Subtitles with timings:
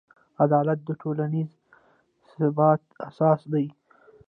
[0.43, 1.49] عدالت د ټولنیز
[2.31, 3.67] ثبات اساس دی.